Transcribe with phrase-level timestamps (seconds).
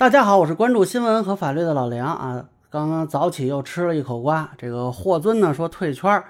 [0.00, 2.46] 大家好，我是关注新闻和法律的老梁啊。
[2.70, 6.24] 刚刚早起又吃了一口瓜，这个霍尊呢说退圈，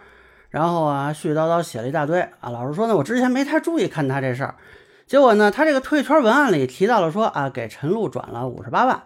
[0.48, 2.50] 然后啊絮絮叨叨写了一大堆啊。
[2.50, 4.56] 老实说呢，我之前没太注意看他这事儿，
[5.06, 9.04] 结果呢，他这个退圈文案里提到了说啊，给陈露转了五十八万，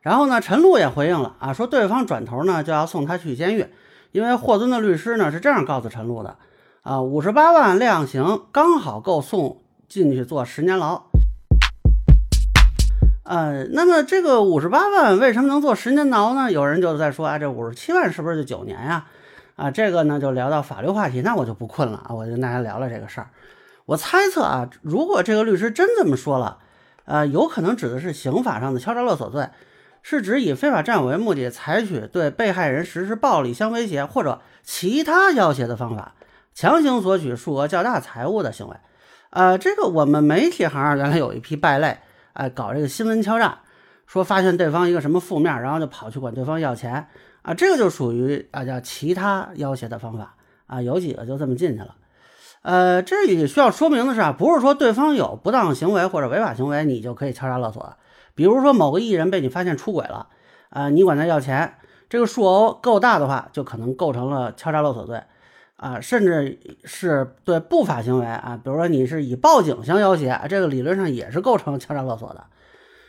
[0.00, 3.66] 然后呢，陈露也回应了啊，说对方转头呢就要送他去监狱，
[4.12, 6.36] 因为霍尊的律师呢是这样告诉陈露的
[6.82, 11.02] 啊，五十八万量刑刚好够送进去坐十年牢。
[13.24, 16.52] 呃，那么这个五十八万为什么能坐十年牢呢？
[16.52, 19.06] 有人就在说啊，这五十七万是不是就九年呀？
[19.56, 23.28] 啊，这个呢就聊到法律话题，那我就不困了啊，我就跟大家聊聊这个事儿。
[23.86, 26.58] 我猜测啊，如果这个律师真这么说了，
[27.06, 29.48] 呃，有可能指的是刑法上的敲诈勒索罪，
[30.02, 36.12] 是指以非法占有为目的，采取对被害人实施暴力、相威胁或者其他要挟的方法，
[36.52, 38.76] 强行索取数额较大财物的行为。
[39.30, 42.00] 呃，这个我们媒体行原来有一批败类。
[42.34, 43.58] 哎，搞这个新闻敲诈，
[44.06, 47.08] 说发现对方一个什么负面，然后就跑去管对方要钱
[47.42, 50.34] 啊，这个就属于啊叫其他要挟的方法
[50.66, 51.94] 啊，有几个就这么进去了。
[52.62, 57.96] 呃，这里需要说明的是啊，不是说对方有不当行为或者违法行为，你就可以敲诈勒索。
[58.34, 60.28] 比如说某个艺人被你发现出轨了
[60.70, 61.74] 啊，你管他要钱，
[62.08, 65.22] 这个数额够大的话，就可能构成了敲诈勒索罪。
[65.84, 72.42] 啊，甚至是对不法行为啊，比如说你是以报警相要挟，这个理论上也是构成敲诈勒索的。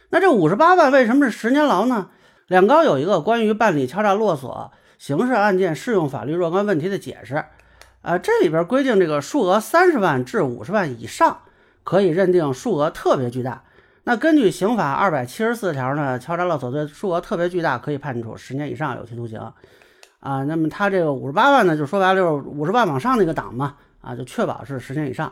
[0.10, 2.10] 那这五十八万为什么是十年牢呢？
[2.48, 7.46] 两高有一个关于办理敲诈勒索刑事案件适用法律若干问题的解释
[8.02, 11.40] 啊，这里边规定这个数额三十万至五十万以上
[11.86, 13.64] 可以认定数额特别巨大。
[14.04, 19.40] 那根据刑法二百七十四条呢，敲诈勒索罪数额特别巨大，可以判处十年以上有期徒刑。
[20.20, 25.32] 啊，那么他这个五十八万呢，就说白了就是五十万往上那个档嘛，啊，就确保是十年以上。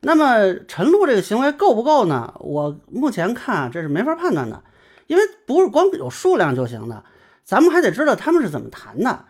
[0.00, 2.34] 那么陈露这个行为够不够呢？
[2.40, 4.62] 我目前看啊，这是没法判断的，
[5.06, 7.02] 因为不是光有数量就行的，
[7.44, 9.24] 咱们还得知道他们是怎么谈的。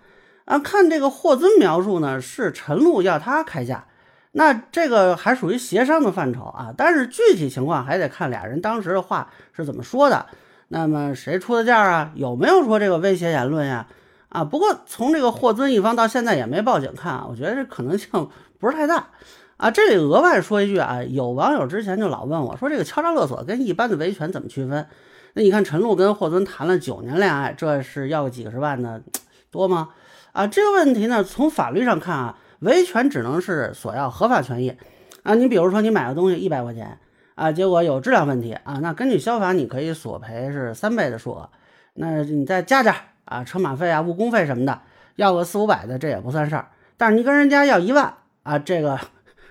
[0.45, 3.87] 啊，看这个霍尊描述呢，是陈露要他开价，
[4.33, 10.27] 那这个还属于协商的范畴啊，但是具体情况还得看俩人当时的话是怎么说的。
[10.69, 12.13] 那么谁出的价啊？
[12.15, 13.87] 有没有说这个威胁言论呀？
[14.37, 18.29] 啊不过从这个霍尊一方到现在也没报警看啊，我觉得这可能性
[18.61, 19.09] 不是太大
[19.57, 19.71] 啊。
[19.71, 24.87] 这里额外说一句啊，有网友之前就老问我说，这个敲诈勒索跟一般的维权怎么区分？
[25.33, 29.03] 那你看陈露跟霍尊谈了九年恋爱，这是要个几十万的
[29.51, 29.89] 多吗？
[30.33, 34.77] 啊，这个问题呢，从法律上看啊，维权只能是索要合法权益
[35.23, 35.35] 啊。
[35.35, 36.99] 你比如说你买个东西一百块钱
[37.37, 41.49] 啊，结果有质量问题啊，那根据消法你可以索赔是三倍的数额，
[41.95, 42.95] 那你再加点。
[43.27, 44.81] 啊，车马费啊，误工费什么的，
[45.17, 46.69] 要个四五百的，这也不算事儿。
[46.97, 48.99] 但是你跟人家要一万啊，这个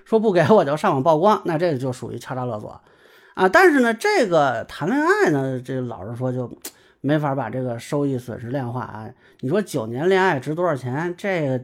[0.04, 2.80] 说不给我就上网曝光，那这个就属于敲诈勒索
[3.34, 3.48] 啊。
[3.48, 6.50] 但是呢，这个谈恋爱呢，这老实说就
[7.00, 9.08] 没法把这个收益损失量化啊。
[9.40, 11.14] 你说九年恋爱值多少钱？
[11.16, 11.60] 这个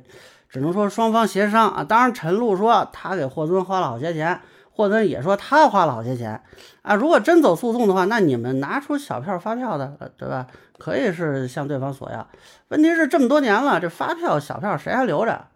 [0.49, 1.83] 只能说双方协商啊。
[1.83, 4.41] 当然，陈露说他给霍尊花了好些钱。
[4.75, 6.41] 霍尊也说他花了好些钱
[6.83, 10.47] 啊，如果真走诉讼的话，那你们拿出小票发票的，对吧？
[10.79, 12.27] 可以是向对方索要。
[12.69, 15.47] 问题是这么多年了，这发票小票谁还留着？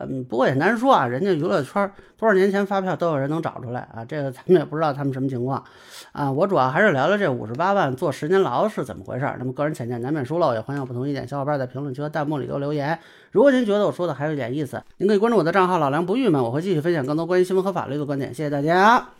[0.00, 5.62] 嗯，不过也难说啊，人家娱乐圈多少年前发票都有人能找出来啊，这个咱们也不知道他们什么情况
[6.12, 6.30] 啊。
[6.30, 9.28] 我主要还是聊聊这五十八万坐十年牢是怎么回事。
[9.38, 12.98] 那么个人浅见难免疏漏，也欢迎不同意见小伙伴在评论区和弹幕里都留言。
[13.32, 18.32] 如果您觉得我说的还有一点意思，您可以关注我的账号老梁不郁闷，我会继续分享更多关于新闻和法律的观点。
[18.32, 19.17] 谢谢大家。